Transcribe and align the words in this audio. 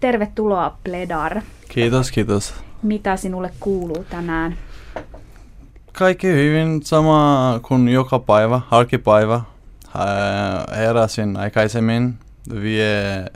Tervetuloa 0.00 0.78
Pledar. 0.84 1.40
Kiitos, 1.68 2.10
kiitos. 2.10 2.54
Mitä 2.82 3.16
sinulle 3.16 3.52
kuuluu 3.60 4.04
tänään? 4.10 4.58
Kaikki 5.92 6.26
hyvin 6.26 6.82
sama 6.82 7.60
kuin 7.62 7.88
joka 7.88 8.18
päivä, 8.18 8.60
arkipäivä. 8.70 9.40
Heräsin 10.76 11.36
aikaisemmin, 11.36 12.18
vie 12.62 13.26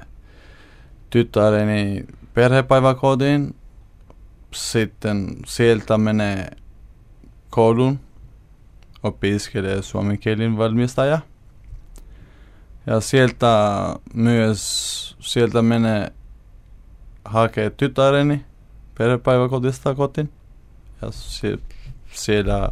tyttäreni 1.11 2.05
perhepäiväkotiin. 2.35 3.55
Sitten 4.55 5.27
sieltä 5.47 5.99
menee 5.99 6.51
koulun, 7.51 8.01
opiskelee 9.03 9.83
suomen 9.83 10.19
kielen 10.19 10.57
valmistaja. 10.59 11.19
Ja 12.87 13.01
sieltä 13.01 13.47
myös, 14.15 15.17
sieltä 15.21 15.63
menee 15.63 16.13
hakee 17.25 17.71
tytäreni 17.71 18.45
perhepäiväkotista 18.99 19.95
kotiin. 19.95 20.33
Ja 21.03 21.09
sie, 21.11 21.59
siellä 22.13 22.69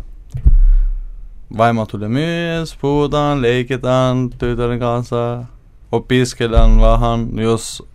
vaimo 1.58 1.86
tulee 1.86 2.08
myös, 2.08 2.78
puhutaan, 2.80 3.42
leikitään 3.42 4.30
tytären 4.38 4.78
kanssa, 4.78 5.44
opiskellaan 5.92 6.80
vähän, 6.80 7.28
jos 7.34 7.88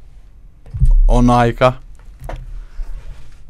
on 1.08 1.30
aika. 1.30 1.74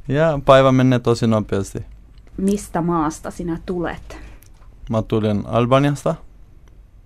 Ja 0.08 0.40
päivä 0.46 0.72
menee 0.72 1.00
tosi 1.00 1.28
nopeasti. 1.28 1.86
Mistä 2.38 2.82
maasta 2.82 3.32
sinä 3.32 3.60
tulet? 3.66 4.18
Mä 4.90 5.02
tulen 5.02 5.44
Albaniasta. 5.46 6.16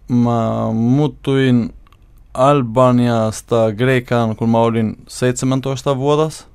Mä 0.07 0.71
muuttuin 0.73 1.73
Albaniasta 2.33 3.75
Kreikaan, 3.77 4.35
kun 4.35 4.49
mä 4.49 4.57
olin 4.57 4.95
17 5.07 5.97
vuotas, 5.97 6.47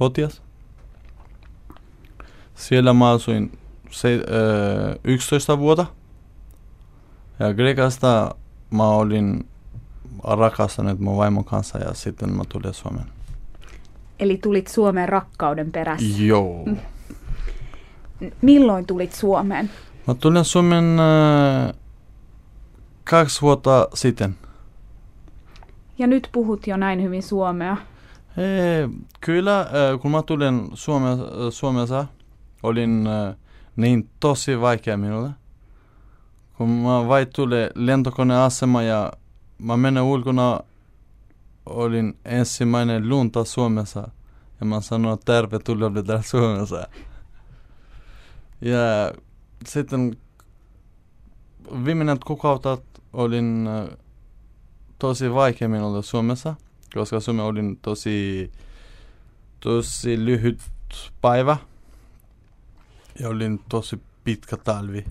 vuotias. 0.00 0.42
Siellä 2.54 2.92
mä 2.92 3.10
asuin 3.10 3.58
se, 3.90 4.14
äh, 4.14 4.96
11 5.04 5.58
vuotta. 5.58 5.86
Ja 7.38 7.54
Kreikasta 7.54 8.34
mä 8.70 8.88
olin 8.88 9.48
rakastanut 10.24 11.00
mun 11.00 11.16
vaimon 11.16 11.44
kanssa 11.44 11.78
ja 11.78 11.94
sitten 11.94 12.36
mä 12.36 12.42
tulin 12.48 12.74
Suomeen. 12.74 13.06
Eli 14.18 14.38
tulit 14.42 14.66
Suomeen 14.66 15.08
rakkauden 15.08 15.72
perässä? 15.72 16.22
Joo. 16.22 16.64
Milloin 18.42 18.86
tulit 18.86 19.12
Suomeen? 19.12 19.70
Mä 20.06 20.14
tulin 20.14 20.44
Suomeen 20.44 20.98
äh, 21.00 21.74
kaksi 23.04 23.42
vuotta 23.42 23.88
sitten. 23.94 24.36
Ja 25.98 26.06
nyt 26.06 26.28
puhut 26.32 26.66
jo 26.66 26.76
näin 26.76 27.02
hyvin 27.02 27.22
suomea. 27.22 27.76
Ee, 28.36 28.88
kyllä, 29.20 29.66
kun 30.02 30.10
mä 30.10 30.22
tulin 30.22 30.70
Suomessa, 30.74 31.50
Suomessa 31.50 32.06
olin 32.62 33.08
niin 33.76 34.10
tosi 34.20 34.60
vaikea 34.60 34.96
minulle. 34.96 35.30
Kun 36.56 36.68
mä 36.68 37.08
vain 37.08 37.26
tulin 37.34 37.68
lentokoneasema 37.74 38.82
ja 38.82 39.12
mä 39.58 39.76
menen 39.76 40.02
ulkona, 40.02 40.60
olin 41.66 42.18
ensimmäinen 42.24 43.08
lunta 43.08 43.44
Suomessa. 43.44 44.08
Ja 44.60 44.66
mä 44.66 44.80
sanoin 44.80 45.18
tervetuloa 45.24 46.02
täällä 46.06 46.22
Suomessa. 46.22 46.88
Ja 48.60 49.12
sitten 49.66 50.16
viimeinen 51.84 52.18
kuukautta 52.26 52.78
olin 53.12 53.68
tosi 54.98 55.34
vaikea 55.34 55.68
minulle 55.68 56.02
Suomessa, 56.02 56.54
koska 56.94 57.20
Suomi 57.20 57.40
oli 57.40 57.60
tosi, 57.82 58.52
tosi 59.60 60.24
lyhyt 60.24 60.60
päivä 61.20 61.56
ja 63.20 63.28
olin 63.28 63.60
tosi 63.68 64.00
pitkä 64.24 64.56
talvi. 64.56 65.04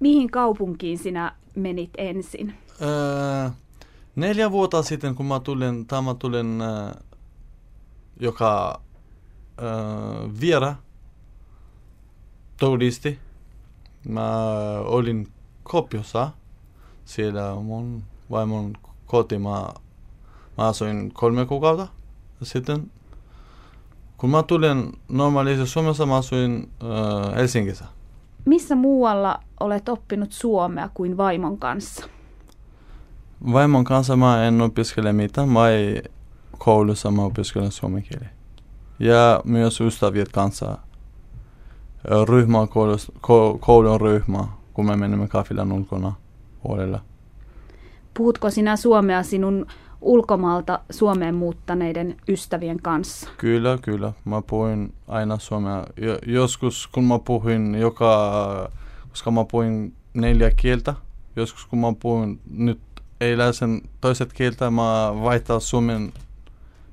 Mihin 0.00 0.30
kaupunkiin 0.30 0.98
sinä 0.98 1.36
menit 1.54 1.90
ensin? 1.98 2.54
Öö, 2.82 3.50
neljä 4.16 4.50
vuotta 4.50 4.82
sitten, 4.82 5.14
kun 5.14 5.26
mä 5.26 5.40
tulin, 5.40 5.86
tämä 5.86 6.14
tulin 6.14 6.60
äh, 6.60 7.02
joka 8.20 8.80
äh, 9.62 10.40
viera 10.40 10.74
turisti. 12.56 13.18
Mä 14.08 14.50
olin 14.78 15.28
Kopiossa. 15.62 16.30
Siellä 17.04 17.54
mun 17.54 18.02
vaimon 18.32 18.72
kotimaa. 19.06 19.74
Mä 20.58 20.66
asuin 20.66 21.12
kolme 21.14 21.46
kuukautta. 21.46 21.88
Sitten 22.42 22.90
kun 24.16 24.30
mä 24.30 24.42
tulin 24.42 24.92
normaalisti 25.08 25.66
Suomessa, 25.66 26.06
mä 26.06 26.16
asuin 26.16 26.70
äh, 26.82 27.34
Helsingissä. 27.34 27.84
Missä 28.44 28.74
muualla 28.74 29.40
olet 29.60 29.88
oppinut 29.88 30.32
suomea 30.32 30.90
kuin 30.94 31.16
vaimon 31.16 31.58
kanssa? 31.58 32.08
Vaimon 33.52 33.84
kanssa 33.84 34.16
mä 34.16 34.44
en 34.44 34.60
opiskele 34.60 35.12
mitään. 35.12 35.48
Mä 35.48 35.68
ei 35.68 36.02
koulussa 36.58 37.10
mä 37.10 37.22
opiskelen 37.22 37.72
suomen 37.72 38.02
kieli. 38.02 38.26
Ja 38.98 39.40
myös 39.44 39.80
ystävät 39.80 40.28
kanssa 40.32 40.78
ryhmä, 42.28 42.58
koulun 43.60 44.00
ryhmä, 44.00 44.44
kun 44.74 44.86
me 44.86 44.96
menemme 44.96 45.28
kafilan 45.28 45.72
ulkona 45.72 46.12
puolella. 46.62 47.00
Puhutko 48.14 48.50
sinä 48.50 48.76
suomea 48.76 49.22
sinun 49.22 49.66
ulkomaalta 50.00 50.80
Suomeen 50.90 51.34
muuttaneiden 51.34 52.16
ystävien 52.28 52.82
kanssa? 52.82 53.28
Kyllä, 53.38 53.78
kyllä. 53.82 54.12
Mä 54.24 54.42
puhuin 54.46 54.94
aina 55.08 55.38
suomea. 55.38 55.86
Joskus 56.26 56.88
kun 56.92 57.04
mä 57.04 57.18
puhuin 57.18 57.74
joka, 57.74 58.70
koska 59.08 59.30
mä 59.30 59.44
puhuin 59.44 59.94
neljä 60.14 60.50
kieltä, 60.50 60.94
joskus 61.36 61.66
kun 61.66 61.78
mä 61.78 61.92
puhuin 62.00 62.40
nyt 62.50 62.80
eiläisen 63.20 63.80
toiset 64.00 64.32
kieltä, 64.32 64.70
mä 64.70 65.12
vaihtaa 65.22 65.60
suomen 65.60 66.12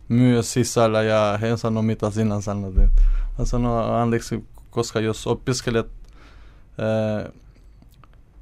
myös 0.09 0.53
sisällä 0.53 1.01
ja 1.03 1.39
he 1.41 1.57
sanoo 1.57 1.83
mitä 1.83 2.09
sinä 2.09 2.41
sanot. 2.41 2.75
Mä 3.39 3.45
sanon 3.45 3.93
anteeksi, 3.93 4.45
koska 4.69 4.99
jos 4.99 5.27
opiskelet 5.27 5.87
ää, 6.77 7.31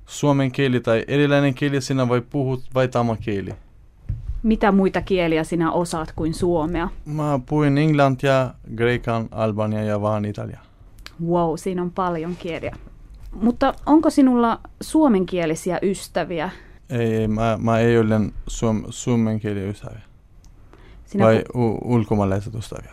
suomen 0.07 0.51
kieli 0.51 0.79
tai 0.79 1.05
erilainen 1.07 1.53
kieli, 1.53 1.81
sinä 1.81 2.07
voi 2.07 2.21
puhua 2.21 2.57
vai 2.75 2.87
tämä 2.87 3.15
kieli. 3.15 3.51
Mitä 4.43 4.71
muita 4.71 5.01
kieliä 5.01 5.43
sinä 5.43 5.71
osaat 5.71 6.13
kuin 6.15 6.33
suomea? 6.33 6.89
Mä 7.05 7.39
puhuin 7.45 7.77
englantia, 7.77 8.53
kreikan, 8.75 9.27
albania 9.31 9.83
ja 9.83 10.01
vähän 10.01 10.25
italia. 10.25 10.59
Wow, 11.25 11.53
siinä 11.55 11.81
on 11.81 11.91
paljon 11.91 12.35
kieliä. 12.35 12.75
Mutta 13.31 13.73
onko 13.85 14.09
sinulla 14.09 14.59
suomenkielisiä 14.81 15.79
ystäviä? 15.81 16.49
Ei, 16.89 17.27
mä, 17.27 17.57
mä 17.61 17.79
ei 17.79 17.99
ole 17.99 18.19
suom, 18.47 18.83
suomenkielisiä 18.89 19.69
ystäviä. 19.69 20.01
Sinä 21.05 21.25
vai 21.25 21.37
pu- 21.37 21.57
u- 21.57 21.79
ulkomaalaiset 21.83 22.55
ystäviä. 22.55 22.91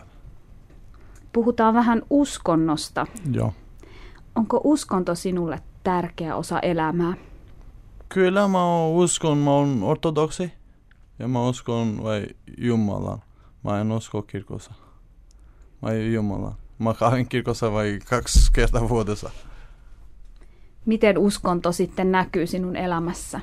Puhutaan 1.33 1.73
vähän 1.73 2.01
uskonnosta. 2.09 3.07
Joo. 3.31 3.53
Onko 4.35 4.61
uskonto 4.63 5.15
sinulle 5.15 5.59
tärkeä 5.85 6.35
osa 6.35 6.59
elämää? 6.59 7.13
Kyllä 8.09 8.47
mä 8.47 8.85
uskon, 8.87 9.37
mä 9.37 9.51
oon 9.51 9.83
ortodoksi 9.83 10.53
ja 11.19 11.27
mä 11.27 11.47
uskon 11.47 12.03
vai 12.03 12.25
Jumalaan. 12.57 13.21
Mä 13.63 13.81
en 13.81 13.91
usko 13.91 14.21
kirkossa. 14.21 14.73
Mä 15.81 15.93
Jumalaan. 15.93 16.55
Mä 16.79 16.93
käyn 16.93 17.27
kirkossa 17.27 17.71
vai 17.71 17.99
kaksi 18.09 18.51
kertaa 18.53 18.89
vuodessa. 18.89 19.29
Miten 20.85 21.17
uskonto 21.17 21.71
sitten 21.71 22.11
näkyy 22.11 22.47
sinun 22.47 22.75
elämässä? 22.75 23.39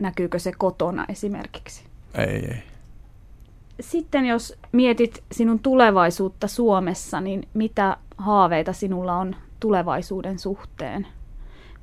Näkyykö 0.00 0.38
se 0.38 0.52
kotona 0.58 1.04
esimerkiksi? 1.08 1.84
Ei, 2.14 2.46
ei. 2.46 2.62
Sitten 3.80 4.26
jos 4.26 4.54
mietit 4.72 5.24
sinun 5.32 5.58
tulevaisuutta 5.58 6.48
Suomessa, 6.48 7.20
niin 7.20 7.48
mitä 7.54 7.96
haaveita 8.16 8.72
sinulla 8.72 9.16
on 9.16 9.36
tulevaisuuden 9.60 10.38
suhteen? 10.38 11.06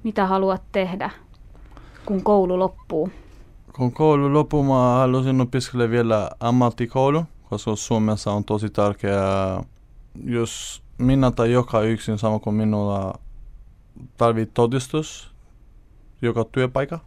Mitä 0.07 0.25
haluat 0.25 0.61
tehdä, 0.71 1.09
kun 2.05 2.23
koulu 2.23 2.59
loppuu? 2.59 3.09
Kun 3.73 3.91
koulu 3.91 4.33
loppuu, 4.33 4.63
mä 4.63 4.73
haluaisin 4.73 5.41
opiskella 5.41 5.89
vielä 5.89 6.29
ammattikoulu, 6.39 7.23
koska 7.49 7.75
Suomessa 7.75 8.31
on 8.31 8.43
tosi 8.43 8.69
tärkeää, 8.69 9.63
jos 10.23 10.83
minä 10.97 11.31
tai 11.31 11.51
joka 11.51 11.81
yksin 11.81 12.17
sama 12.17 12.39
kuin 12.39 12.55
minulla 12.55 13.19
tarvitsee 14.17 14.53
todistus 14.53 15.31
joka 16.21 16.45
työpaikka. 16.51 16.99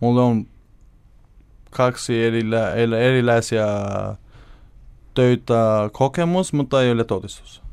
Mulla 0.00 0.22
on 0.22 0.46
kaksi 1.70 2.24
erila, 2.24 2.70
erilaisia 2.70 3.66
töitä 5.14 5.90
kokemus, 5.92 6.52
mutta 6.52 6.82
ei 6.82 6.90
ole 6.90 7.04
todistus. 7.04 7.65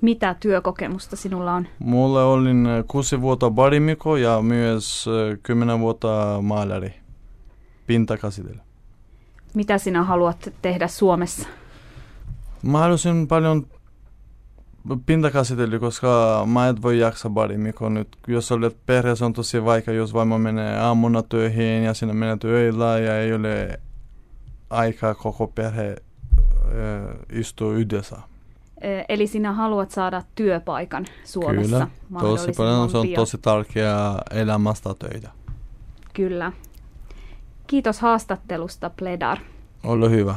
Mitä 0.00 0.34
työkokemusta 0.40 1.16
sinulla 1.16 1.54
on? 1.54 1.66
Mulla 1.78 2.24
oli 2.24 2.50
kuusi 2.88 3.20
vuotta 3.20 3.50
barimiko 3.50 4.16
ja 4.16 4.42
myös 4.42 5.06
kymmenen 5.42 5.80
vuotta 5.80 6.38
maalari, 6.42 6.94
pintakasitella. 7.86 8.62
Mitä 9.54 9.78
sinä 9.78 10.04
haluat 10.04 10.52
tehdä 10.62 10.88
Suomessa? 10.88 11.48
Mä 12.62 12.78
haluaisin 12.78 13.28
paljon 13.28 13.66
pintakäsittely, 15.06 15.78
koska 15.78 16.42
mä 16.46 16.68
et 16.68 16.82
voi 16.82 16.98
jaksa 16.98 17.30
kun 17.78 17.94
nyt 17.94 18.08
jos 18.26 18.52
olet 18.52 18.76
perheessä 18.86 19.26
on 19.26 19.32
tosi 19.32 19.64
vaikea, 19.64 19.94
jos 19.94 20.14
vaimo 20.14 20.38
menee 20.38 20.78
aamuna 20.78 21.22
töihin 21.22 21.82
ja 21.82 21.94
sinne 21.94 22.14
menee 22.14 22.36
töillä 22.36 22.98
ja 22.98 23.18
ei 23.18 23.32
ole 23.34 23.80
aikaa 24.70 25.14
koko 25.14 25.46
perhe 25.46 25.88
äh, 25.90 27.16
istua 27.32 27.72
yhdessä. 27.72 28.16
Eli 29.08 29.26
sinä 29.26 29.52
haluat 29.52 29.90
saada 29.90 30.22
työpaikan 30.34 31.06
Suomessa 31.24 31.86
Kyllä, 32.08 32.20
tosi 32.20 32.52
paljon. 32.56 32.90
Se 32.90 32.98
on 32.98 33.08
tosi 33.16 33.38
tärkeää 33.38 34.22
elämästä 34.30 34.90
töitä. 34.98 35.30
Kyllä. 36.14 36.52
Kiitos 37.66 38.00
haastattelusta, 38.00 38.90
Pledar. 38.90 39.38
Ole 39.84 40.10
hyvä. 40.10 40.34